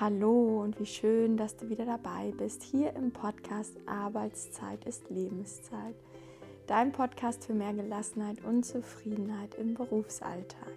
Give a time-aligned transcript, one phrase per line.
[0.00, 5.94] Hallo und wie schön, dass du wieder dabei bist hier im Podcast Arbeitszeit ist Lebenszeit.
[6.66, 10.72] Dein Podcast für mehr Gelassenheit und Zufriedenheit im Berufsalltag.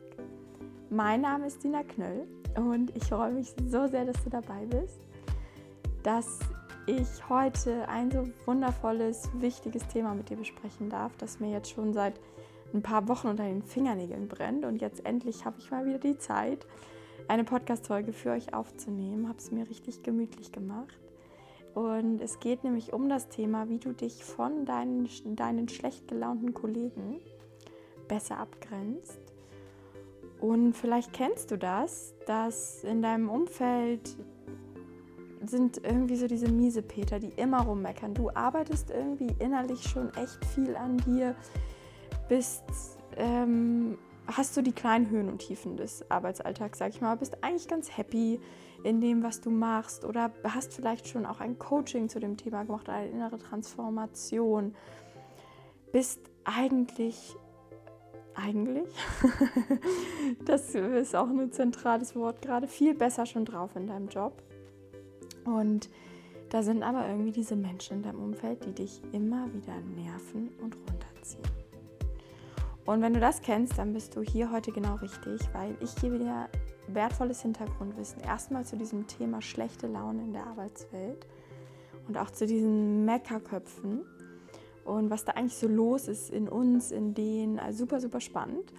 [0.91, 2.27] Mein Name ist Dina Knöll
[2.57, 4.99] und ich freue mich so sehr, dass du dabei bist,
[6.03, 6.37] dass
[6.85, 11.91] ich heute ein so wundervolles, wichtiges Thema mit dir besprechen darf, das mir jetzt schon
[11.91, 12.19] seit
[12.71, 16.19] ein paar Wochen unter den Fingernägeln brennt und jetzt endlich habe ich mal wieder die
[16.19, 16.67] Zeit
[17.27, 19.27] eine Podcast-Folge für euch aufzunehmen.
[19.27, 20.97] Habe es mir richtig gemütlich gemacht.
[21.73, 26.53] Und es geht nämlich um das Thema, wie du dich von deinen, deinen schlecht gelaunten
[26.53, 27.19] Kollegen
[28.07, 29.19] besser abgrenzt.
[30.39, 34.17] Und vielleicht kennst du das, dass in deinem Umfeld
[35.45, 38.13] sind irgendwie so diese miese Peter, die immer rummeckern.
[38.13, 41.35] Du arbeitest irgendwie innerlich schon echt viel an dir,
[42.27, 42.63] bist
[43.17, 47.67] ähm, hast du die kleinen Höhen und Tiefen des Arbeitsalltags, sag ich mal, bist eigentlich
[47.67, 48.39] ganz happy
[48.83, 52.63] in dem, was du machst oder hast vielleicht schon auch ein Coaching zu dem Thema
[52.63, 54.75] gemacht, eine innere Transformation,
[55.91, 57.35] bist eigentlich,
[58.35, 58.93] eigentlich,
[60.45, 64.43] das ist auch ein zentrales Wort, gerade viel besser schon drauf in deinem Job.
[65.45, 65.89] Und
[66.49, 70.75] da sind aber irgendwie diese Menschen in deinem Umfeld, die dich immer wieder nerven und
[70.75, 71.66] runterziehen.
[72.87, 76.19] Und wenn du das kennst, dann bist du hier heute genau richtig, weil ich gebe
[76.19, 76.47] dir
[76.87, 81.27] wertvolles Hintergrundwissen erstmal zu diesem Thema schlechte Laune in der Arbeitswelt
[82.07, 84.05] und auch zu diesen Meckerköpfen
[84.85, 87.59] und was da eigentlich so los ist in uns, in denen.
[87.59, 88.71] Also super, super spannend.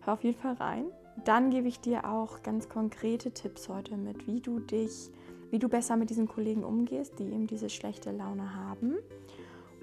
[0.00, 0.86] Hör auf jeden Fall rein.
[1.26, 5.10] Dann gebe ich dir auch ganz konkrete Tipps heute mit, wie du dich,
[5.50, 8.94] wie du besser mit diesen Kollegen umgehst, die eben diese schlechte Laune haben.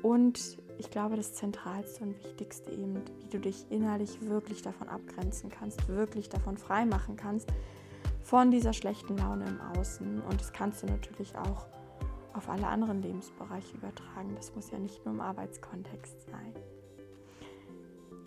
[0.02, 5.50] Und ich glaube, das Zentralste und Wichtigste eben, wie du dich innerlich wirklich davon abgrenzen
[5.50, 7.50] kannst, wirklich davon freimachen kannst,
[8.24, 10.22] von dieser schlechten Laune im Außen.
[10.22, 11.66] Und das kannst du natürlich auch
[12.34, 14.36] auf alle anderen Lebensbereiche übertragen.
[14.36, 16.54] Das muss ja nicht nur im Arbeitskontext sein.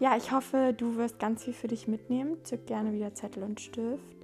[0.00, 2.42] Ja, ich hoffe, du wirst ganz viel für dich mitnehmen.
[2.44, 4.19] Zück gerne wieder Zettel und Stift.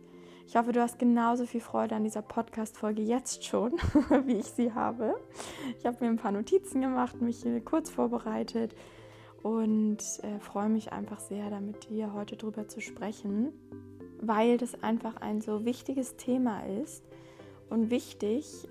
[0.49, 3.73] Ich hoffe, du hast genauso viel Freude an dieser Podcast-Folge jetzt schon,
[4.27, 5.17] wie ich sie habe.
[5.77, 8.77] Ich habe mir ein paar Notizen gemacht, mich kurz vorbereitet
[9.43, 13.53] und äh, freue mich einfach sehr, damit dir heute drüber zu sprechen,
[14.21, 17.03] weil das einfach ein so wichtiges Thema ist.
[17.69, 18.69] Und wichtig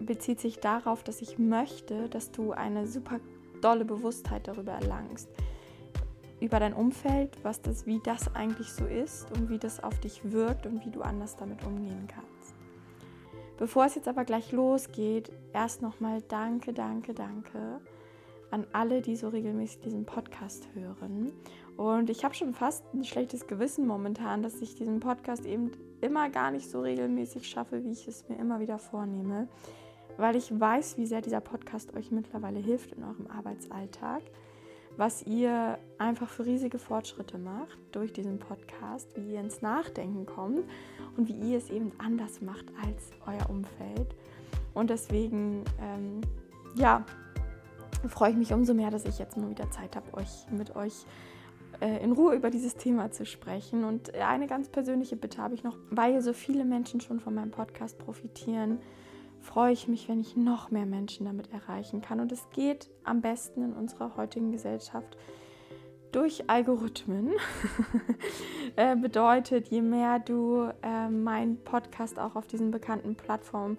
[0.00, 3.20] bezieht sich darauf, dass ich möchte, dass du eine super
[3.62, 5.30] dolle Bewusstheit darüber erlangst
[6.42, 10.32] über dein Umfeld, was das, wie das eigentlich so ist und wie das auf dich
[10.32, 12.54] wirkt und wie du anders damit umgehen kannst.
[13.58, 17.80] Bevor es jetzt aber gleich losgeht, erst nochmal danke, danke, danke
[18.50, 21.32] an alle, die so regelmäßig diesen Podcast hören.
[21.76, 25.70] Und ich habe schon fast ein schlechtes Gewissen momentan, dass ich diesen Podcast eben
[26.02, 29.48] immer gar nicht so regelmäßig schaffe, wie ich es mir immer wieder vornehme,
[30.18, 34.22] weil ich weiß, wie sehr dieser Podcast euch mittlerweile hilft in eurem Arbeitsalltag
[34.96, 40.64] was ihr einfach für riesige Fortschritte macht durch diesen Podcast, wie ihr ins Nachdenken kommt
[41.16, 44.14] und wie ihr es eben anders macht als euer Umfeld.
[44.74, 46.20] Und deswegen, ähm,
[46.74, 47.04] ja,
[48.08, 51.04] freue ich mich umso mehr, dass ich jetzt mal wieder Zeit habe, euch mit euch
[51.80, 53.84] äh, in Ruhe über dieses Thema zu sprechen.
[53.84, 57.50] Und eine ganz persönliche Bitte habe ich noch, weil so viele Menschen schon von meinem
[57.50, 58.78] Podcast profitieren
[59.42, 62.20] freue ich mich, wenn ich noch mehr Menschen damit erreichen kann.
[62.20, 65.16] Und es geht am besten in unserer heutigen Gesellschaft
[66.12, 67.30] durch Algorithmen.
[68.76, 73.78] äh, bedeutet, je mehr du äh, meinen Podcast auch auf diesen bekannten Plattformen,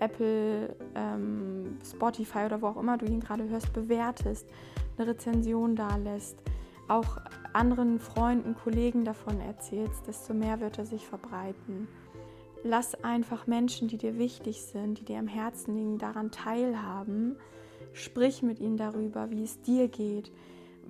[0.00, 4.48] Apple, ähm, Spotify oder wo auch immer du ihn gerade hörst, bewertest,
[4.98, 6.38] eine Rezension da lässt,
[6.88, 7.18] auch
[7.52, 11.88] anderen Freunden, Kollegen davon erzählst, desto mehr wird er sich verbreiten
[12.64, 17.36] lass einfach Menschen, die dir wichtig sind, die dir am Herzen liegen, daran teilhaben.
[17.92, 20.32] Sprich mit ihnen darüber, wie es dir geht,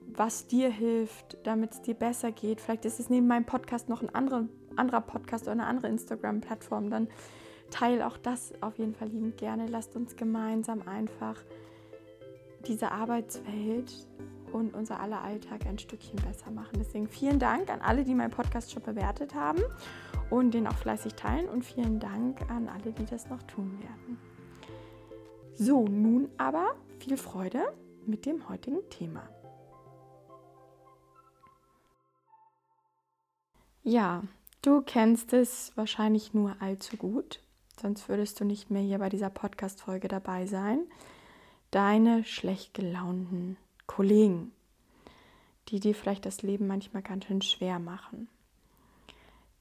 [0.07, 2.61] was dir hilft, damit es dir besser geht.
[2.61, 6.89] Vielleicht ist es neben meinem Podcast noch ein anderer, anderer Podcast oder eine andere Instagram-Plattform.
[6.89, 7.09] Dann
[7.71, 9.67] teile auch das auf jeden Fall liebend gerne.
[9.67, 11.43] Lasst uns gemeinsam einfach
[12.67, 14.07] diese Arbeitswelt
[14.53, 16.79] und unser aller Alltag ein Stückchen besser machen.
[16.79, 19.61] Deswegen vielen Dank an alle, die meinen Podcast schon bewertet haben
[20.31, 24.19] und den auch fleißig teilen und vielen Dank an alle, die das noch tun werden.
[25.55, 27.73] So, nun aber viel Freude
[28.07, 29.29] mit dem heutigen Thema.
[33.83, 34.23] Ja,
[34.63, 37.41] du kennst es wahrscheinlich nur allzu gut,
[37.81, 40.87] sonst würdest du nicht mehr hier bei dieser Podcast-Folge dabei sein.
[41.71, 43.57] Deine schlecht gelaunten
[43.87, 44.53] Kollegen,
[45.69, 48.29] die dir vielleicht das Leben manchmal ganz schön schwer machen.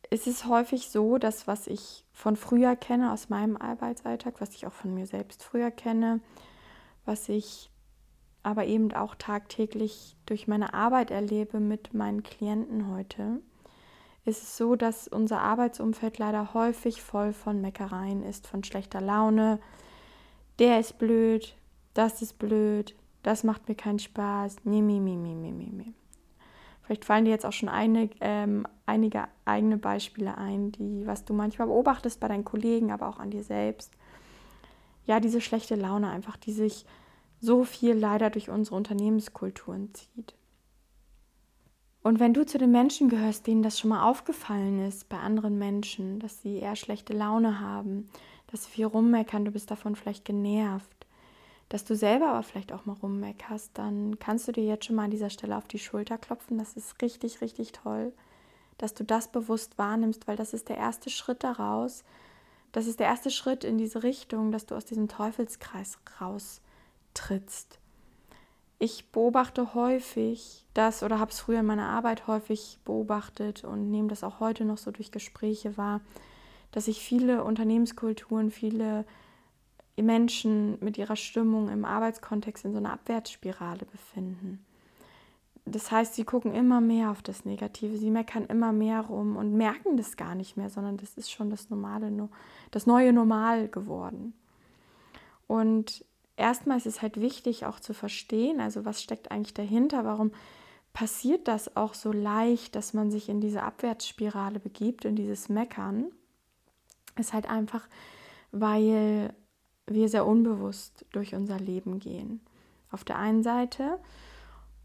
[0.09, 4.67] Es ist häufig so, dass was ich von früher kenne, aus meinem Arbeitsalltag, was ich
[4.67, 6.19] auch von mir selbst früher kenne,
[7.05, 7.69] was ich
[8.43, 13.39] aber eben auch tagtäglich durch meine Arbeit erlebe mit meinen Klienten heute,
[14.25, 19.59] ist es so, dass unser Arbeitsumfeld leider häufig voll von Meckereien ist, von schlechter Laune.
[20.59, 21.55] Der ist blöd,
[21.93, 24.57] das ist blöd, das macht mir keinen Spaß.
[24.63, 25.93] Nee, mi, mi, mi, mi, mi.
[26.83, 31.33] Vielleicht fallen dir jetzt auch schon eine, ähm, einige eigene Beispiele ein, die, was du
[31.33, 33.93] manchmal beobachtest bei deinen Kollegen, aber auch an dir selbst.
[35.05, 36.85] Ja, diese schlechte Laune einfach, die sich
[37.39, 40.35] so viel leider durch unsere Unternehmenskulturen zieht.
[42.01, 45.57] Und wenn du zu den Menschen gehörst, denen das schon mal aufgefallen ist bei anderen
[45.57, 48.09] Menschen, dass sie eher schlechte Laune haben,
[48.47, 51.02] dass sie viel rummeckern, du bist davon vielleicht genervt,
[51.73, 55.05] dass du selber aber vielleicht auch mal rummeckerst, dann kannst du dir jetzt schon mal
[55.05, 56.59] an dieser Stelle auf die Schulter klopfen.
[56.59, 58.13] Das ist richtig, richtig toll,
[58.77, 62.03] dass du das bewusst wahrnimmst, weil das ist der erste Schritt daraus.
[62.73, 67.79] Das ist der erste Schritt in diese Richtung, dass du aus diesem Teufelskreis raustrittst.
[68.77, 74.09] Ich beobachte häufig das oder habe es früher in meiner Arbeit häufig beobachtet und nehme
[74.09, 76.01] das auch heute noch so durch Gespräche wahr,
[76.71, 79.05] dass sich viele Unternehmenskulturen, viele
[80.01, 84.65] Menschen mit ihrer Stimmung im Arbeitskontext in so einer Abwärtsspirale befinden.
[85.65, 89.53] Das heißt, sie gucken immer mehr auf das Negative, sie meckern immer mehr rum und
[89.53, 92.11] merken das gar nicht mehr, sondern das ist schon das normale,
[92.71, 94.33] das neue Normal geworden.
[95.47, 96.03] Und
[96.35, 100.31] erstmal ist es halt wichtig auch zu verstehen, also was steckt eigentlich dahinter, warum
[100.91, 106.11] passiert das auch so leicht, dass man sich in diese Abwärtsspirale begibt, in dieses Meckern,
[107.17, 107.87] ist halt einfach,
[108.51, 109.33] weil
[109.87, 112.41] wir sehr unbewusst durch unser Leben gehen.
[112.91, 113.99] Auf der einen Seite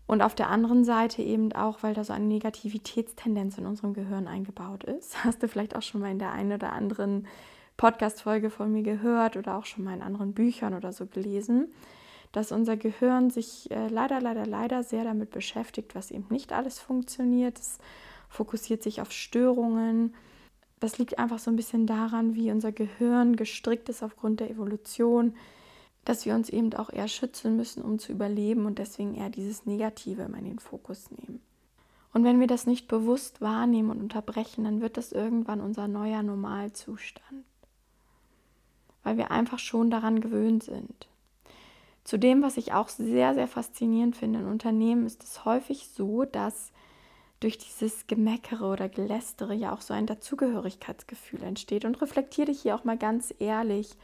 [0.06, 4.26] und auf der anderen Seite eben auch, weil da so eine Negativitätstendenz in unserem Gehirn
[4.26, 5.22] eingebaut ist.
[5.24, 7.26] Hast du vielleicht auch schon mal in der einen oder anderen
[7.76, 11.72] Podcast-Folge von mir gehört oder auch schon mal in anderen Büchern oder so gelesen,
[12.32, 16.78] dass unser Gehirn sich äh, leider, leider, leider sehr damit beschäftigt, was eben nicht alles
[16.78, 17.58] funktioniert.
[17.58, 17.78] Es
[18.28, 20.14] fokussiert sich auf Störungen,
[20.80, 25.34] das liegt einfach so ein bisschen daran, wie unser Gehirn gestrickt ist aufgrund der Evolution,
[26.04, 29.66] dass wir uns eben auch eher schützen müssen, um zu überleben und deswegen eher dieses
[29.66, 31.40] Negative immer in den Fokus nehmen.
[32.12, 36.22] Und wenn wir das nicht bewusst wahrnehmen und unterbrechen, dann wird das irgendwann unser neuer
[36.22, 37.44] Normalzustand,
[39.02, 41.08] weil wir einfach schon daran gewöhnt sind.
[42.04, 46.72] Zudem, was ich auch sehr, sehr faszinierend finde in Unternehmen, ist es häufig so, dass
[47.40, 51.84] durch dieses Gemeckere oder Gelästere ja auch so ein Dazugehörigkeitsgefühl entsteht.
[51.84, 53.96] Und reflektiere dich hier auch mal ganz ehrlich,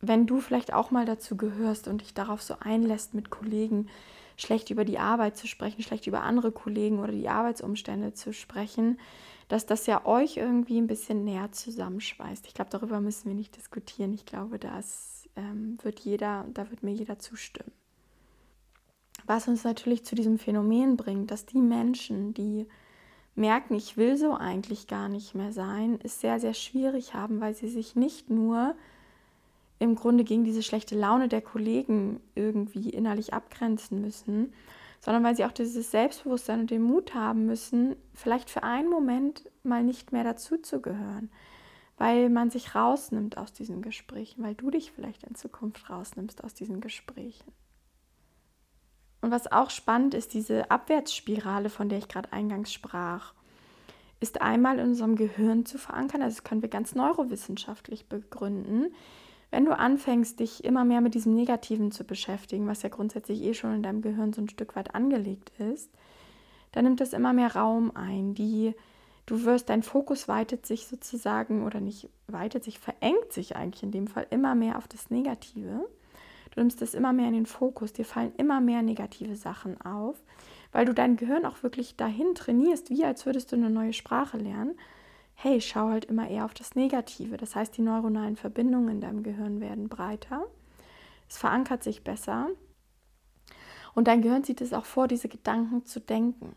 [0.00, 3.88] wenn du vielleicht auch mal dazu gehörst und dich darauf so einlässt, mit Kollegen
[4.36, 8.98] schlecht über die Arbeit zu sprechen, schlecht über andere Kollegen oder die Arbeitsumstände zu sprechen,
[9.48, 12.46] dass das ja euch irgendwie ein bisschen näher zusammenschweißt.
[12.46, 14.12] Ich glaube, darüber müssen wir nicht diskutieren.
[14.12, 17.72] Ich glaube, das ähm, wird jeder, da wird mir jeder zustimmen.
[19.26, 22.66] Was uns natürlich zu diesem Phänomen bringt, dass die Menschen, die
[23.34, 27.54] merken, ich will so eigentlich gar nicht mehr sein, es sehr, sehr schwierig haben, weil
[27.54, 28.74] sie sich nicht nur
[29.78, 34.52] im Grunde gegen diese schlechte Laune der Kollegen irgendwie innerlich abgrenzen müssen,
[35.00, 39.50] sondern weil sie auch dieses Selbstbewusstsein und den Mut haben müssen, vielleicht für einen Moment
[39.64, 41.30] mal nicht mehr dazuzugehören,
[41.98, 46.54] weil man sich rausnimmt aus diesen Gesprächen, weil du dich vielleicht in Zukunft rausnimmst aus
[46.54, 47.50] diesen Gesprächen.
[49.22, 53.32] Und was auch spannend ist, diese Abwärtsspirale, von der ich gerade eingangs sprach,
[54.20, 56.22] ist einmal in unserem Gehirn zu verankern.
[56.22, 58.92] Also das können wir ganz neurowissenschaftlich begründen.
[59.50, 63.54] Wenn du anfängst, dich immer mehr mit diesem Negativen zu beschäftigen, was ja grundsätzlich eh
[63.54, 65.90] schon in deinem Gehirn so ein Stück weit angelegt ist,
[66.72, 68.34] dann nimmt das immer mehr Raum ein.
[68.34, 68.74] Die,
[69.26, 73.92] du wirst, dein Fokus weitet sich sozusagen oder nicht weitet sich, verengt sich eigentlich in
[73.92, 75.86] dem Fall immer mehr auf das Negative.
[76.52, 80.22] Du nimmst es immer mehr in den Fokus, dir fallen immer mehr negative Sachen auf,
[80.70, 84.36] weil du dein Gehirn auch wirklich dahin trainierst, wie als würdest du eine neue Sprache
[84.36, 84.78] lernen.
[85.34, 87.36] Hey, schau halt immer eher auf das Negative.
[87.38, 90.46] Das heißt, die neuronalen Verbindungen in deinem Gehirn werden breiter.
[91.28, 92.48] Es verankert sich besser.
[93.94, 96.54] Und dein Gehirn sieht es auch vor, diese Gedanken zu denken.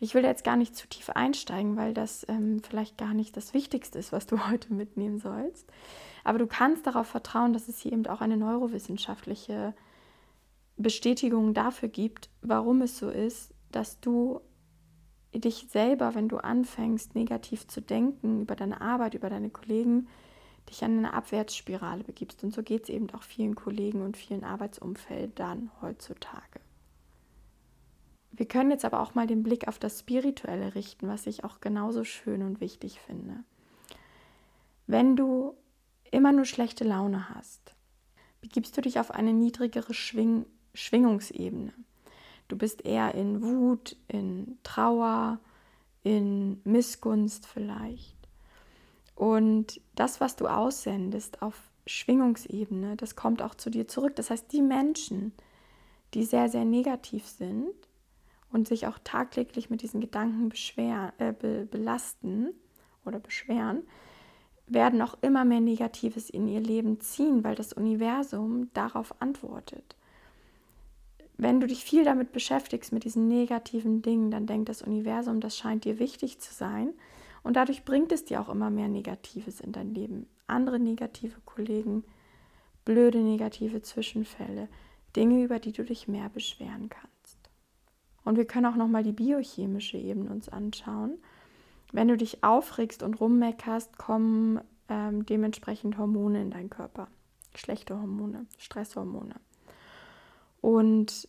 [0.00, 3.54] Ich will jetzt gar nicht zu tief einsteigen, weil das ähm, vielleicht gar nicht das
[3.54, 5.66] Wichtigste ist, was du heute mitnehmen sollst.
[6.24, 9.74] Aber du kannst darauf vertrauen, dass es hier eben auch eine neurowissenschaftliche
[10.76, 14.40] Bestätigung dafür gibt, warum es so ist, dass du
[15.34, 20.08] dich selber, wenn du anfängst, negativ zu denken über deine Arbeit, über deine Kollegen,
[20.68, 22.42] dich an eine Abwärtsspirale begibst.
[22.42, 26.60] Und so geht es eben auch vielen Kollegen und vielen Arbeitsumfeldern heutzutage.
[28.36, 31.60] Wir können jetzt aber auch mal den Blick auf das Spirituelle richten, was ich auch
[31.60, 33.44] genauso schön und wichtig finde.
[34.86, 35.54] Wenn du
[36.10, 37.74] immer nur schlechte Laune hast,
[38.42, 41.72] begibst du dich auf eine niedrigere Schwing Schwingungsebene.
[42.48, 45.40] Du bist eher in Wut, in Trauer,
[46.02, 48.14] in Missgunst vielleicht.
[49.14, 54.14] Und das, was du aussendest auf Schwingungsebene, das kommt auch zu dir zurück.
[54.16, 55.32] Das heißt, die Menschen,
[56.12, 57.74] die sehr, sehr negativ sind
[58.56, 62.54] und sich auch tagtäglich mit diesen Gedanken beschwer, äh, be, belasten
[63.04, 63.82] oder beschweren,
[64.66, 69.94] werden auch immer mehr Negatives in ihr Leben ziehen, weil das Universum darauf antwortet.
[71.36, 75.58] Wenn du dich viel damit beschäftigst, mit diesen negativen Dingen, dann denkt das Universum, das
[75.58, 76.94] scheint dir wichtig zu sein.
[77.42, 80.26] Und dadurch bringt es dir auch immer mehr Negatives in dein Leben.
[80.46, 82.04] Andere negative Kollegen,
[82.86, 84.68] blöde negative Zwischenfälle,
[85.14, 87.15] Dinge, über die du dich mehr beschweren kannst.
[88.26, 91.16] Und wir können auch nochmal die biochemische Ebene uns anschauen.
[91.92, 97.06] Wenn du dich aufregst und rummeckerst, kommen ähm, dementsprechend Hormone in deinen Körper.
[97.54, 99.36] Schlechte Hormone, Stresshormone.
[100.60, 101.28] Und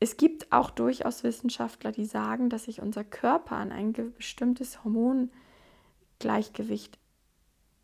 [0.00, 6.98] es gibt auch durchaus Wissenschaftler, die sagen, dass sich unser Körper an ein bestimmtes Hormongleichgewicht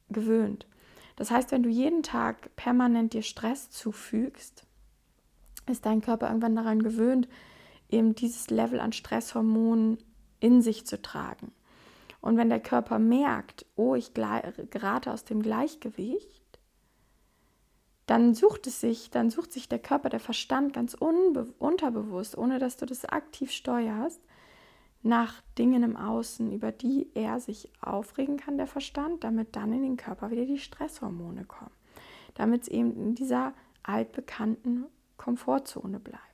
[0.08, 0.66] gewöhnt.
[1.14, 4.66] Das heißt, wenn du jeden Tag permanent dir Stress zufügst,
[5.70, 7.28] ist dein Körper irgendwann daran gewöhnt,
[7.92, 9.98] eben dieses Level an Stresshormonen
[10.40, 11.52] in sich zu tragen.
[12.20, 16.40] Und wenn der Körper merkt, oh, ich gerate aus dem Gleichgewicht,
[18.06, 22.76] dann sucht es sich, dann sucht sich der Körper, der Verstand ganz unterbewusst, ohne dass
[22.76, 24.20] du das aktiv steuerst,
[25.02, 29.82] nach Dingen im Außen, über die er sich aufregen kann, der Verstand, damit dann in
[29.82, 31.70] den Körper wieder die Stresshormone kommen.
[32.34, 36.29] Damit es eben in dieser altbekannten Komfortzone bleibt.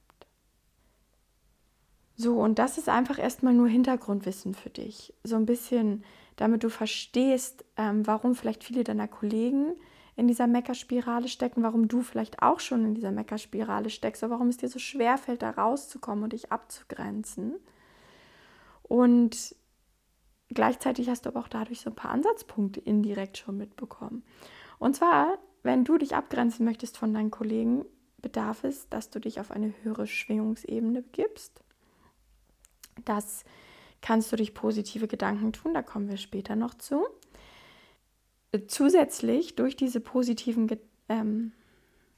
[2.16, 5.12] So, und das ist einfach erstmal nur Hintergrundwissen für dich.
[5.22, 6.02] So ein bisschen,
[6.36, 9.74] damit du verstehst, ähm, warum vielleicht viele deiner Kollegen
[10.16, 14.48] in dieser Meckerspirale stecken, warum du vielleicht auch schon in dieser Meckerspirale steckst, oder warum
[14.48, 17.56] es dir so schwer fällt, da rauszukommen und dich abzugrenzen.
[18.82, 19.54] Und
[20.48, 24.24] gleichzeitig hast du aber auch dadurch so ein paar Ansatzpunkte indirekt schon mitbekommen.
[24.78, 27.84] Und zwar, wenn du dich abgrenzen möchtest von deinen Kollegen,
[28.22, 31.62] bedarf es, dass du dich auf eine höhere Schwingungsebene begibst
[33.06, 33.44] das
[34.02, 37.06] kannst du durch positive Gedanken tun, da kommen wir später noch zu.
[38.68, 40.68] Zusätzlich durch diese positiven,
[41.08, 41.52] ähm,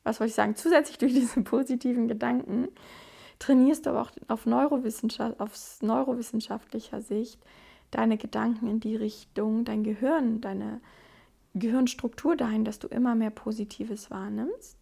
[0.05, 2.69] was wollte ich sagen, zusätzlich durch diese positiven Gedanken
[3.39, 7.41] trainierst du aber auch auf Neurowissenschaft, aus neurowissenschaftlicher Sicht
[7.91, 10.81] deine Gedanken in die Richtung, dein Gehirn, deine
[11.55, 14.77] Gehirnstruktur dahin, dass du immer mehr Positives wahrnimmst.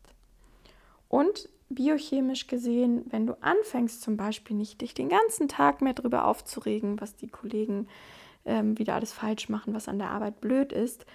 [1.08, 6.26] Und biochemisch gesehen, wenn du anfängst zum Beispiel nicht dich den ganzen Tag mehr darüber
[6.26, 7.88] aufzuregen, was die Kollegen
[8.44, 11.06] ähm, wieder alles falsch machen, was an der Arbeit blöd ist,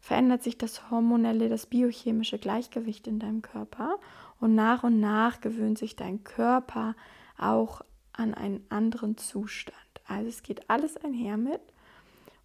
[0.00, 3.98] verändert sich das hormonelle, das biochemische Gleichgewicht in deinem Körper
[4.40, 6.94] und nach und nach gewöhnt sich dein Körper
[7.36, 9.76] auch an einen anderen Zustand.
[10.06, 11.60] Also es geht alles einher mit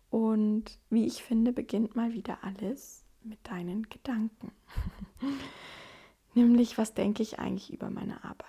[0.10, 4.52] und wie ich finde, beginnt mal wieder alles mit deinen Gedanken.
[6.36, 8.48] nämlich was denke ich eigentlich über meine Arbeit.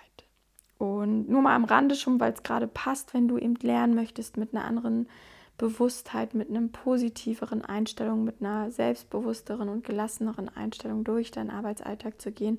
[0.79, 4.37] Und nur mal am Rande schon, weil es gerade passt, wenn du eben lernen möchtest
[4.37, 5.09] mit einer anderen
[5.57, 12.33] Bewusstheit, mit einem positiveren Einstellung, mit einer selbstbewussteren und gelasseneren Einstellung durch deinen Arbeitsalltag zu
[12.33, 12.59] gehen,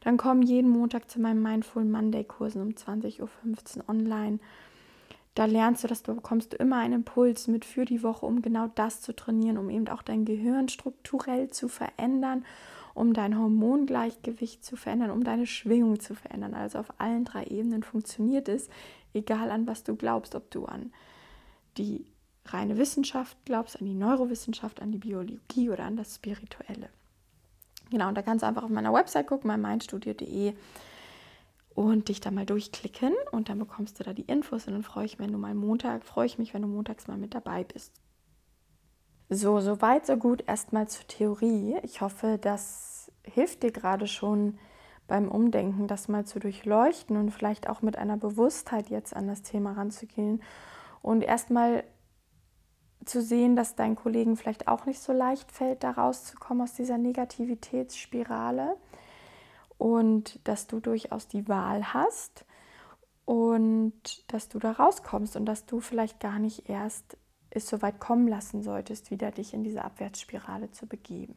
[0.00, 4.40] dann komm jeden Montag zu meinen Mindful Monday Kursen um 20.15 Uhr online.
[5.34, 8.68] Da lernst du, dass du bekommst immer einen Impuls mit für die Woche, um genau
[8.74, 12.44] das zu trainieren, um eben auch dein Gehirn strukturell zu verändern
[12.94, 16.54] um dein Hormongleichgewicht zu verändern, um deine Schwingung zu verändern.
[16.54, 18.68] Also auf allen drei Ebenen funktioniert es,
[19.14, 20.92] egal an was du glaubst, ob du an
[21.76, 22.04] die
[22.46, 26.88] reine Wissenschaft glaubst, an die Neurowissenschaft, an die Biologie oder an das Spirituelle.
[27.90, 29.80] Genau, und da kannst du einfach auf meiner Website gucken, mein
[31.74, 35.06] und dich da mal durchklicken und dann bekommst du da die Infos und dann freue
[35.06, 37.64] ich mich, wenn du mal Montag, freue ich mich, wenn du montags mal mit dabei
[37.64, 37.92] bist.
[39.34, 41.78] So, weit, so gut erstmal zur Theorie.
[41.84, 44.58] Ich hoffe, das hilft dir gerade schon
[45.08, 49.40] beim Umdenken, das mal zu durchleuchten und vielleicht auch mit einer Bewusstheit jetzt an das
[49.40, 50.42] Thema ranzugehen
[51.00, 51.84] und erstmal
[53.06, 56.98] zu sehen, dass deinen Kollegen vielleicht auch nicht so leicht fällt, da rauszukommen aus dieser
[56.98, 58.76] Negativitätsspirale
[59.78, 62.44] und dass du durchaus die Wahl hast
[63.24, 63.94] und
[64.30, 67.16] dass du da rauskommst und dass du vielleicht gar nicht erst
[67.54, 71.36] es so weit kommen lassen solltest, wieder dich in diese Abwärtsspirale zu begeben.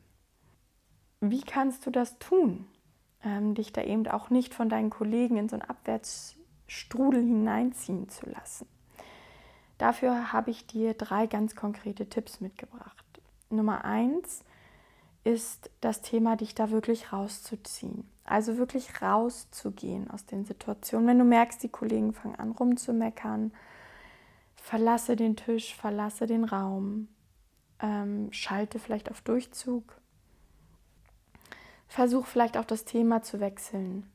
[1.19, 2.67] Wie kannst du das tun?
[3.23, 6.35] Ähm, dich da eben auch nicht von deinen Kollegen in so einen Abwärts,
[6.67, 8.67] Strudel hineinziehen zu lassen.
[9.77, 13.05] Dafür habe ich dir drei ganz konkrete Tipps mitgebracht.
[13.49, 14.43] Nummer eins
[15.23, 18.09] ist das Thema, dich da wirklich rauszuziehen.
[18.23, 21.07] Also wirklich rauszugehen aus den Situationen.
[21.07, 23.51] Wenn du merkst, die Kollegen fangen an rumzumeckern,
[24.65, 27.07] verlasse den Tisch, verlasse den Raum,
[27.79, 30.01] ähm, schalte vielleicht auf Durchzug.
[31.87, 34.09] Versuch vielleicht auch das Thema zu wechseln.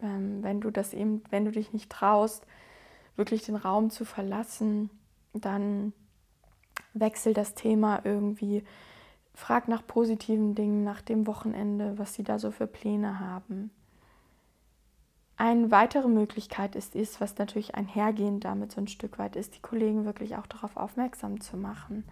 [0.00, 2.46] Ähm, wenn du das eben, wenn du dich nicht traust,
[3.16, 4.88] wirklich den Raum zu verlassen,
[5.34, 5.92] dann
[6.94, 8.64] wechsel das Thema irgendwie.
[9.34, 13.70] Frag nach positiven Dingen, nach dem Wochenende, was sie da so für Pläne haben.
[15.42, 19.60] Eine weitere Möglichkeit ist, ist, was natürlich einhergehend damit so ein Stück weit ist, die
[19.60, 22.04] Kollegen wirklich auch darauf aufmerksam zu machen.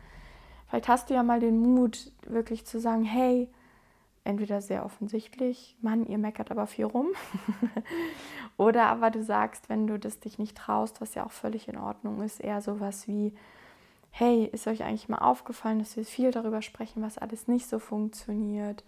[0.67, 3.47] Vielleicht hast du ja mal den Mut, wirklich zu sagen, hey,
[4.25, 7.07] entweder sehr offensichtlich, Mann, ihr meckert aber viel rum.
[8.57, 11.79] Oder aber du sagst, wenn du das dich nicht traust, was ja auch völlig in
[11.79, 13.33] Ordnung ist, eher sowas wie,
[14.11, 17.79] hey, ist euch eigentlich mal aufgefallen, dass wir viel darüber sprechen, was alles nicht so
[17.79, 18.83] funktioniert?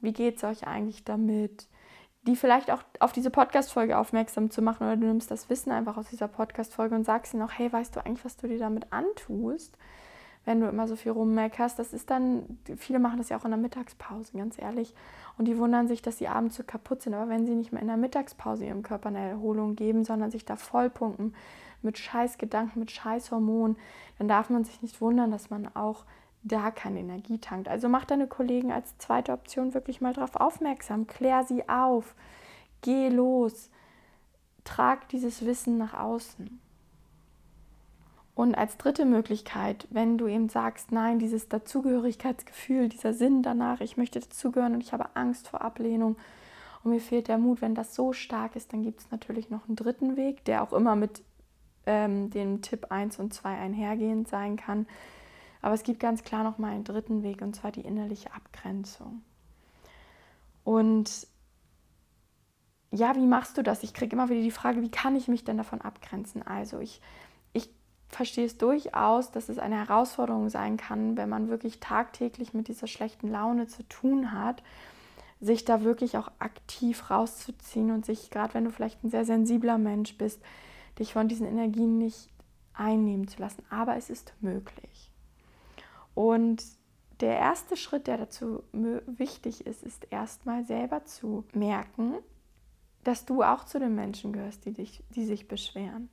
[0.00, 1.68] Wie geht es euch eigentlich damit?
[2.22, 5.96] Die vielleicht auch auf diese Podcast-Folge aufmerksam zu machen oder du nimmst das Wissen einfach
[5.96, 8.92] aus dieser Podcast-Folge und sagst ihnen auch, hey, weißt du eigentlich, was du dir damit
[8.92, 9.76] antust?
[10.48, 11.78] wenn du immer so viel rummeckerst.
[11.78, 14.94] Das ist dann, viele machen das ja auch in der Mittagspause, ganz ehrlich.
[15.36, 17.12] Und die wundern sich, dass sie abends so kaputt sind.
[17.12, 20.46] Aber wenn sie nicht mehr in der Mittagspause ihrem Körper eine Erholung geben, sondern sich
[20.46, 21.34] da vollpumpen
[21.82, 23.76] mit Scheißgedanken, mit Scheißhormonen,
[24.16, 26.06] dann darf man sich nicht wundern, dass man auch
[26.42, 27.68] da keine Energie tankt.
[27.68, 31.06] Also mach deine Kollegen als zweite Option wirklich mal darauf aufmerksam.
[31.06, 32.14] Klär sie auf.
[32.82, 33.70] Geh los.
[34.64, 36.60] Trag dieses Wissen nach außen.
[38.34, 43.96] Und als dritte Möglichkeit, wenn du eben sagst, nein, dieses Dazugehörigkeitsgefühl, dieser Sinn danach, ich
[43.96, 46.16] möchte dazugehören und ich habe Angst vor Ablehnung
[46.84, 49.66] und mir fehlt der Mut, wenn das so stark ist, dann gibt es natürlich noch
[49.66, 51.22] einen dritten Weg, der auch immer mit
[51.86, 54.86] ähm, dem Tipp 1 und 2 einhergehend sein kann.
[55.62, 59.22] Aber es gibt ganz klar noch mal einen dritten Weg und zwar die innerliche Abgrenzung.
[60.64, 61.26] Und
[62.90, 63.82] ja, wie machst du das?
[63.82, 66.42] Ich kriege immer wieder die Frage, wie kann ich mich denn davon abgrenzen?
[66.46, 67.00] Also ich
[68.08, 72.86] verstehe es durchaus, dass es eine Herausforderung sein kann, wenn man wirklich tagtäglich mit dieser
[72.86, 74.62] schlechten Laune zu tun hat,
[75.40, 79.78] sich da wirklich auch aktiv rauszuziehen und sich, gerade wenn du vielleicht ein sehr sensibler
[79.78, 80.40] Mensch bist,
[80.98, 82.28] dich von diesen Energien nicht
[82.72, 83.62] einnehmen zu lassen.
[83.70, 85.07] Aber es ist möglich.
[86.18, 86.64] Und
[87.20, 92.14] der erste Schritt, der dazu wichtig ist, ist erstmal selber zu merken,
[93.04, 96.08] dass du auch zu den Menschen gehörst, die, dich, die sich beschweren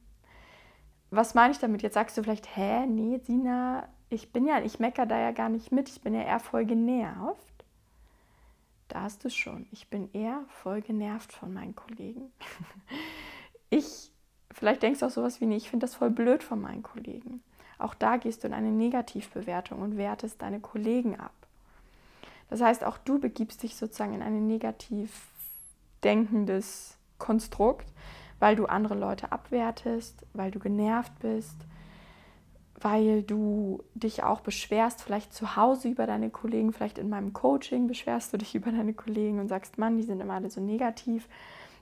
[1.15, 1.81] was meine ich damit?
[1.81, 5.49] Jetzt sagst du vielleicht, hä, nee, Sina, ich bin ja, ich meckere da ja gar
[5.49, 7.65] nicht mit, ich bin ja eher voll genervt.
[8.87, 9.67] Da hast du schon.
[9.71, 12.31] Ich bin eher voll genervt von meinen Kollegen.
[13.69, 14.11] ich,
[14.51, 17.41] vielleicht denkst du auch sowas wie, nee, ich finde das voll blöd von meinen Kollegen.
[17.77, 21.33] Auch da gehst du in eine Negativbewertung und wertest deine Kollegen ab.
[22.49, 25.27] Das heißt, auch du begibst dich sozusagen in ein negativ
[26.03, 27.87] denkendes Konstrukt,
[28.39, 31.55] weil du andere Leute abwertest, weil du genervt bist,
[32.79, 37.87] weil du dich auch beschwerst, vielleicht zu Hause über deine Kollegen, vielleicht in meinem Coaching
[37.87, 41.27] beschwerst du dich über deine Kollegen und sagst, Mann, die sind immer alle so negativ.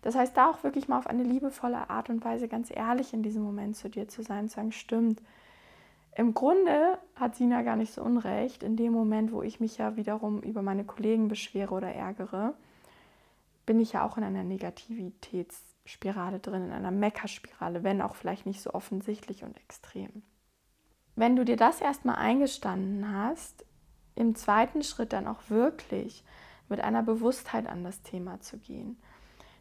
[0.04, 3.24] Das heißt, da auch wirklich mal auf eine liebevolle Art und Weise ganz ehrlich in
[3.24, 5.22] diesem Moment zu dir zu sein, zu sagen, stimmt.
[6.16, 9.96] Im Grunde hat Sina gar nicht so unrecht, in dem Moment, wo ich mich ja
[9.96, 12.54] wiederum über meine Kollegen beschwere oder ärgere,
[13.66, 18.46] bin ich ja auch in einer Negativitäts- Spirale drin, in einer Meckerspirale, wenn auch vielleicht
[18.46, 20.24] nicht so offensichtlich und extrem.
[21.16, 23.66] Wenn du dir das erstmal eingestanden hast,
[24.16, 26.24] im zweiten Schritt dann auch wirklich
[26.70, 28.98] mit einer Bewusstheit an das Thema zu gehen.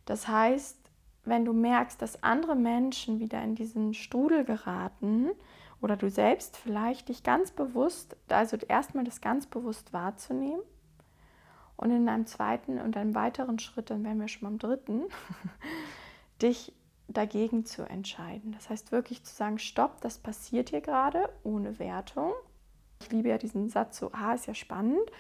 [0.05, 0.79] Das heißt,
[1.25, 5.31] wenn du merkst, dass andere Menschen wieder in diesen Strudel geraten
[5.83, 10.63] oder du selbst vielleicht dich ganz bewusst, also erstmal das ganz bewusst wahrzunehmen
[11.77, 15.03] und in einem zweiten und einem weiteren Schritt, dann wären wir schon beim dritten,
[16.43, 16.73] dich
[17.09, 18.53] dagegen zu entscheiden.
[18.53, 22.33] Das heißt wirklich zu sagen, stopp, das passiert hier gerade ohne Wertung.
[23.01, 25.11] Ich liebe ja diesen Satz so, ah, ist ja spannend.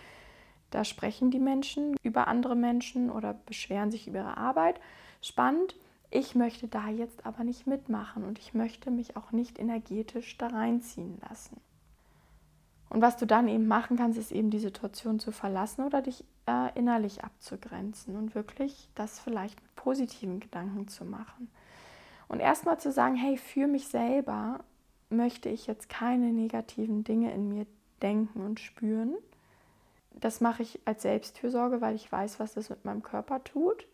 [0.70, 4.80] Da sprechen die Menschen über andere Menschen oder beschweren sich über ihre Arbeit.
[5.20, 5.74] Spannend.
[6.14, 10.48] Ich möchte da jetzt aber nicht mitmachen und ich möchte mich auch nicht energetisch da
[10.48, 11.58] reinziehen lassen.
[12.90, 16.22] Und was du dann eben machen kannst, ist eben die Situation zu verlassen oder dich
[16.46, 21.50] äh, innerlich abzugrenzen und wirklich das vielleicht mit positiven Gedanken zu machen.
[22.28, 24.60] Und erstmal zu sagen, hey, für mich selber
[25.08, 27.66] möchte ich jetzt keine negativen Dinge in mir
[28.02, 29.14] denken und spüren.
[30.10, 33.86] Das mache ich als Selbstfürsorge, weil ich weiß, was das mit meinem Körper tut.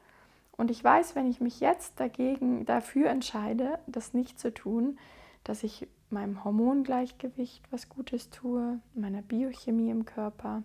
[0.58, 4.98] Und ich weiß, wenn ich mich jetzt dagegen dafür entscheide, das nicht zu tun,
[5.44, 10.64] dass ich meinem Hormongleichgewicht was Gutes tue, meiner Biochemie im Körper,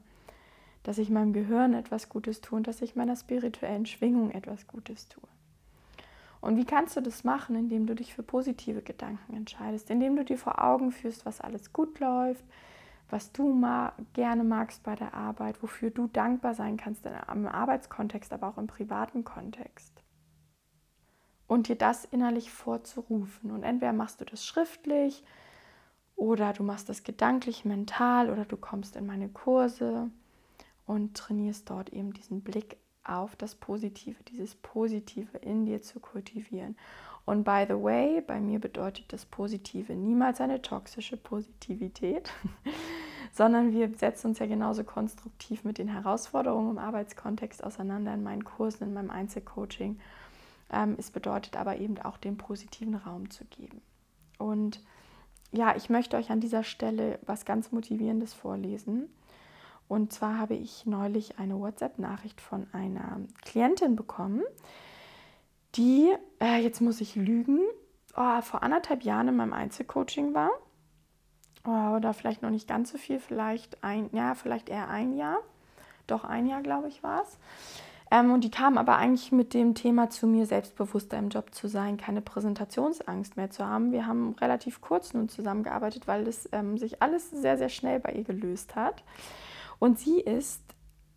[0.81, 5.07] dass ich meinem Gehirn etwas Gutes tue und dass ich meiner spirituellen Schwingung etwas Gutes
[5.09, 5.23] tue.
[6.41, 10.25] Und wie kannst du das machen, indem du dich für positive Gedanken entscheidest, indem du
[10.25, 12.43] dir vor Augen führst, was alles gut läuft,
[13.13, 18.33] was du ma gerne magst bei der Arbeit, wofür du dankbar sein kannst im Arbeitskontext,
[18.33, 20.01] aber auch im privaten Kontext.
[21.45, 23.51] Und dir das innerlich vorzurufen.
[23.51, 25.23] Und entweder machst du das schriftlich
[26.15, 30.09] oder du machst das gedanklich, mental oder du kommst in meine Kurse
[30.87, 36.75] und trainierst dort eben diesen Blick auf das Positive, dieses Positive in dir zu kultivieren.
[37.25, 42.31] Und by the way, bei mir bedeutet das Positive niemals eine toxische Positivität,
[43.33, 48.43] sondern wir setzen uns ja genauso konstruktiv mit den Herausforderungen im Arbeitskontext auseinander in meinen
[48.45, 49.99] Kursen, in meinem Einzelcoaching.
[50.71, 53.81] Ähm, es bedeutet aber eben auch den positiven Raum zu geben.
[54.37, 54.81] Und
[55.51, 59.09] ja, ich möchte euch an dieser Stelle was ganz Motivierendes vorlesen.
[59.87, 64.41] Und zwar habe ich neulich eine WhatsApp-Nachricht von einer Klientin bekommen,
[65.75, 67.59] die, äh, jetzt muss ich lügen,
[68.15, 70.51] oh, vor anderthalb Jahren in meinem Einzelcoaching war.
[71.65, 75.37] Oh, oder vielleicht noch nicht ganz so viel, vielleicht ein, ja, vielleicht eher ein Jahr.
[76.07, 77.37] Doch ein Jahr, glaube ich, war es.
[78.11, 81.67] Ähm, und die kam aber eigentlich mit dem Thema zu mir, selbstbewusster im Job zu
[81.67, 83.91] sein, keine Präsentationsangst mehr zu haben.
[83.91, 88.11] Wir haben relativ kurz nun zusammengearbeitet, weil das ähm, sich alles sehr, sehr schnell bei
[88.11, 89.03] ihr gelöst hat.
[89.79, 90.61] Und sie ist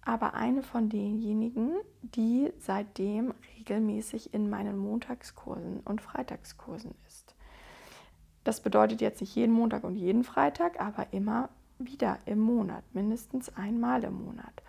[0.02, 6.94] aber eine von denjenigen, die seitdem regelmäßig in meinen Montagskursen und Freitagskursen.
[8.46, 11.48] Das bedeutet jetzt nicht jeden Montag und jeden Freitag, aber immer
[11.80, 14.62] wieder im Monat, mindestens einmal im Monat.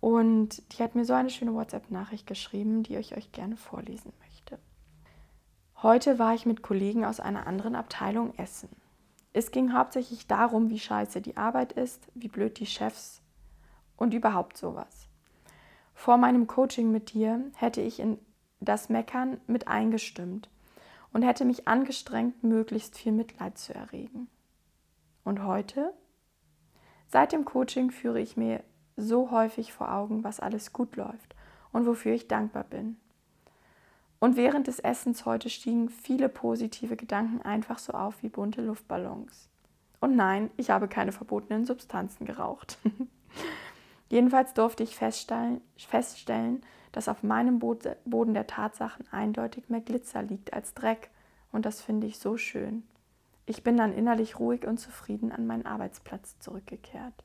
[0.00, 4.58] Und die hat mir so eine schöne WhatsApp-Nachricht geschrieben, die ich euch gerne vorlesen möchte.
[5.82, 8.70] Heute war ich mit Kollegen aus einer anderen Abteilung essen.
[9.34, 13.20] Es ging hauptsächlich darum, wie scheiße die Arbeit ist, wie blöd die Chefs
[13.98, 15.10] und überhaupt sowas.
[15.92, 18.18] Vor meinem Coaching mit dir hätte ich in
[18.60, 20.48] das Meckern mit eingestimmt
[21.14, 24.28] und hätte mich angestrengt, möglichst viel Mitleid zu erregen.
[25.24, 25.94] Und heute?
[27.06, 28.62] Seit dem Coaching führe ich mir
[28.96, 31.34] so häufig vor Augen, was alles gut läuft
[31.72, 32.96] und wofür ich dankbar bin.
[34.18, 39.48] Und während des Essens heute stiegen viele positive Gedanken einfach so auf wie bunte Luftballons.
[40.00, 42.78] Und nein, ich habe keine verbotenen Substanzen geraucht.
[44.08, 46.62] Jedenfalls durfte ich feststellen, feststellen,
[46.94, 51.10] dass auf meinem Boden der Tatsachen eindeutig mehr Glitzer liegt als Dreck.
[51.50, 52.84] Und das finde ich so schön.
[53.46, 57.24] Ich bin dann innerlich ruhig und zufrieden an meinen Arbeitsplatz zurückgekehrt.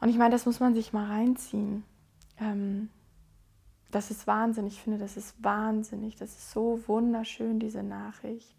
[0.00, 1.82] Und ich meine, das muss man sich mal reinziehen.
[2.38, 2.88] Ähm,
[3.90, 4.68] das ist Wahnsinn.
[4.68, 6.14] Ich finde, das ist wahnsinnig.
[6.14, 8.54] Das ist so wunderschön, diese Nachricht.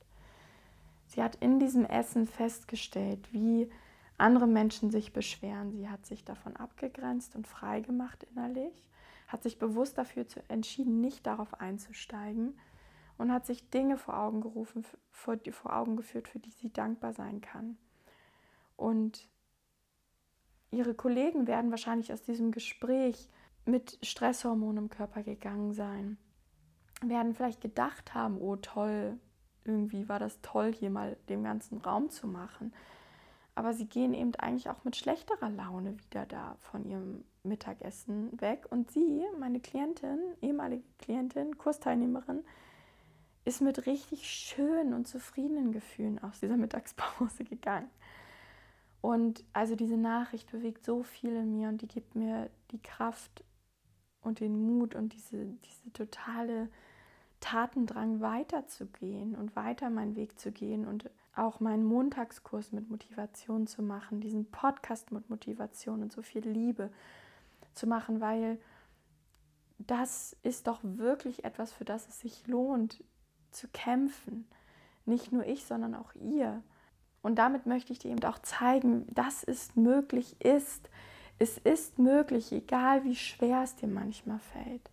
[1.07, 3.69] Sie hat in diesem Essen festgestellt, wie
[4.17, 5.71] andere Menschen sich beschweren.
[5.71, 8.89] Sie hat sich davon abgegrenzt und frei gemacht innerlich,
[9.27, 12.57] hat sich bewusst dafür entschieden, nicht darauf einzusteigen
[13.17, 17.13] und hat sich Dinge vor Augen gerufen, vor, vor Augen geführt, für die sie dankbar
[17.13, 17.77] sein kann.
[18.75, 19.29] Und
[20.71, 23.29] ihre Kollegen werden wahrscheinlich aus diesem Gespräch
[23.65, 26.17] mit Stresshormonen im Körper gegangen sein.
[27.01, 29.17] Werden vielleicht gedacht haben, oh toll,
[29.63, 32.73] irgendwie war das toll, hier mal den ganzen Raum zu machen.
[33.55, 38.65] Aber sie gehen eben eigentlich auch mit schlechterer Laune wieder da von ihrem Mittagessen weg.
[38.69, 42.43] Und sie, meine Klientin, ehemalige Klientin, Kursteilnehmerin,
[43.45, 47.89] ist mit richtig schönen und zufriedenen Gefühlen aus dieser Mittagspause gegangen.
[49.01, 53.43] Und also diese Nachricht bewegt so viel in mir und die gibt mir die Kraft,
[54.25, 56.69] und den Mut und diese, diese totale
[57.39, 63.81] Tatendrang weiterzugehen und weiter meinen Weg zu gehen und auch meinen Montagskurs mit Motivation zu
[63.83, 66.91] machen, diesen Podcast mit Motivation und so viel Liebe
[67.73, 68.59] zu machen, weil
[69.77, 73.03] das ist doch wirklich etwas, für das es sich lohnt
[73.51, 74.47] zu kämpfen.
[75.05, 76.63] Nicht nur ich, sondern auch ihr.
[77.21, 80.89] Und damit möchte ich dir eben auch zeigen, dass es möglich ist,
[81.37, 84.89] es ist möglich, egal wie schwer es dir manchmal fällt.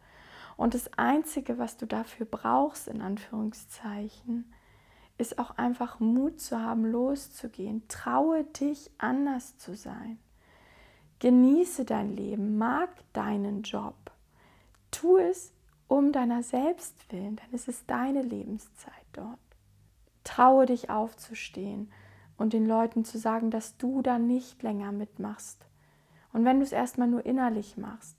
[0.57, 4.53] Und das Einzige, was du dafür brauchst, in Anführungszeichen,
[5.23, 7.83] ist auch einfach Mut zu haben, loszugehen.
[7.89, 10.19] Traue dich, anders zu sein.
[11.21, 13.95] Genieße dein Leben, mag deinen Job.
[14.91, 15.53] Tu es
[15.89, 19.39] um deiner selbst willen, denn es ist deine Lebenszeit dort.
[20.25, 21.91] Traue dich aufzustehen
[22.37, 25.65] und den Leuten zu sagen, dass du da nicht länger mitmachst
[26.33, 28.19] und wenn du es erstmal nur innerlich machst,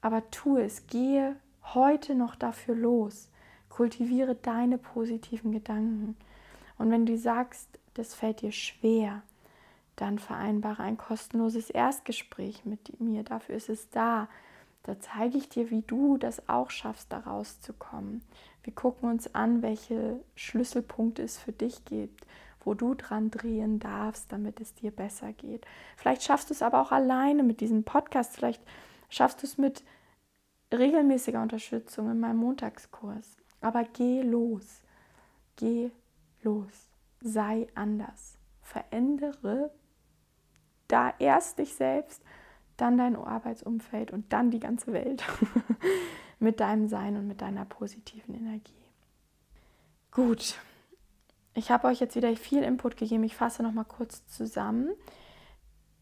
[0.00, 1.36] Aber tu es, gehe
[1.72, 3.30] heute noch dafür los.
[3.74, 6.16] Kultiviere deine positiven Gedanken.
[6.78, 9.22] Und wenn du sagst, das fällt dir schwer,
[9.96, 13.24] dann vereinbare ein kostenloses Erstgespräch mit mir.
[13.24, 14.28] Dafür ist es da.
[14.84, 18.22] Da zeige ich dir, wie du das auch schaffst, da rauszukommen.
[18.62, 22.24] Wir gucken uns an, welche Schlüsselpunkte es für dich gibt,
[22.60, 25.66] wo du dran drehen darfst, damit es dir besser geht.
[25.96, 28.36] Vielleicht schaffst du es aber auch alleine mit diesem Podcast.
[28.36, 28.62] Vielleicht
[29.08, 29.82] schaffst du es mit
[30.72, 33.36] regelmäßiger Unterstützung in meinem Montagskurs.
[33.64, 34.82] Aber geh los.
[35.56, 35.90] Geh
[36.42, 36.90] los.
[37.22, 38.36] Sei anders.
[38.60, 39.70] Verändere
[40.86, 42.22] da erst dich selbst,
[42.76, 45.24] dann dein Arbeitsumfeld und dann die ganze Welt
[46.38, 48.84] mit deinem Sein und mit deiner positiven Energie.
[50.10, 50.58] Gut,
[51.54, 53.24] ich habe euch jetzt wieder viel Input gegeben.
[53.24, 54.90] Ich fasse noch mal kurz zusammen.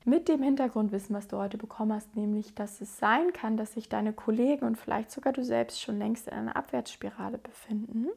[0.04, 3.88] Mit dem Hintergrundwissen, was du heute bekommen hast, nämlich, dass es sein kann, dass sich
[3.88, 8.08] deine Kollegen und vielleicht sogar du selbst schon längst in einer Abwärtsspirale befinden.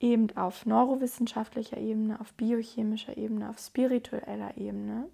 [0.00, 5.08] Eben auf neurowissenschaftlicher Ebene, auf biochemischer Ebene, auf spiritueller Ebene.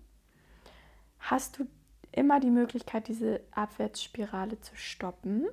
[1.19, 1.67] Hast du
[2.11, 5.47] immer die Möglichkeit, diese Abwärtsspirale zu stoppen,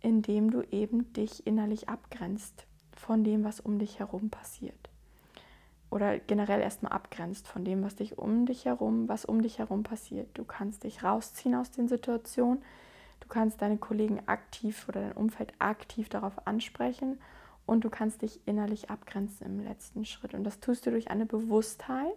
[0.00, 4.91] indem du eben dich innerlich abgrenzt von dem, was um dich herum passiert.
[5.92, 9.82] Oder generell erstmal abgrenzt von dem, was dich um dich herum, was um dich herum
[9.82, 10.26] passiert.
[10.32, 12.62] Du kannst dich rausziehen aus den Situationen,
[13.20, 17.20] du kannst deine Kollegen aktiv oder dein Umfeld aktiv darauf ansprechen
[17.66, 20.32] und du kannst dich innerlich abgrenzen im letzten Schritt.
[20.32, 22.16] Und das tust du durch eine Bewusstheit,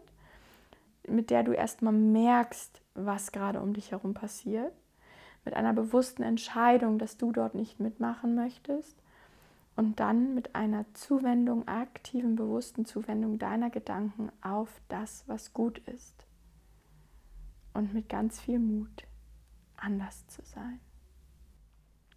[1.05, 4.71] mit der du erstmal merkst, was gerade um dich herum passiert,
[5.43, 8.95] mit einer bewussten Entscheidung, dass du dort nicht mitmachen möchtest
[9.75, 16.25] und dann mit einer Zuwendung, aktiven, bewussten Zuwendung deiner Gedanken auf das, was gut ist
[17.73, 19.05] und mit ganz viel Mut
[19.75, 20.79] anders zu sein.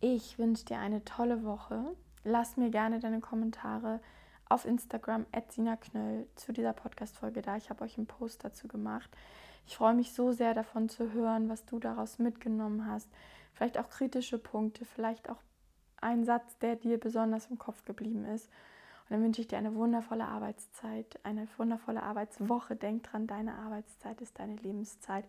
[0.01, 1.97] Ich wünsche dir eine tolle Woche.
[2.23, 4.01] Lass mir gerne deine Kommentare
[4.49, 7.57] auf Instagram @sina_knöll zu dieser Podcast-Folge da.
[7.57, 9.11] Ich habe euch einen Post dazu gemacht.
[9.67, 13.11] Ich freue mich so sehr davon zu hören, was du daraus mitgenommen hast.
[13.53, 15.43] Vielleicht auch kritische Punkte, vielleicht auch
[16.01, 18.47] ein Satz, der dir besonders im Kopf geblieben ist.
[18.47, 22.77] Und dann wünsche ich dir eine wundervolle Arbeitszeit, eine wundervolle Arbeitswoche.
[22.77, 25.25] Denk dran, deine Arbeitszeit ist deine Lebenszeit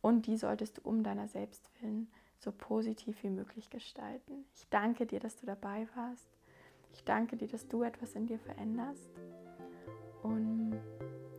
[0.00, 2.08] und die solltest du um deiner selbst willen
[2.42, 4.44] so positiv wie möglich gestalten.
[4.54, 6.26] Ich danke dir, dass du dabei warst.
[6.92, 9.08] Ich danke dir, dass du etwas in dir veränderst
[10.22, 10.78] und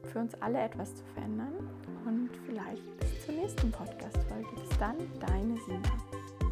[0.04, 1.70] für uns alle etwas zu verändern.
[2.06, 4.50] Und vielleicht bis zur nächsten Podcast-Folge.
[4.56, 6.43] Bis dann, deine Sina.